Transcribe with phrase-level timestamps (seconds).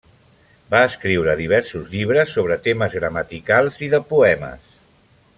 [0.75, 4.73] Va escriure diversos llibres sobre temes gramaticals i de poemes.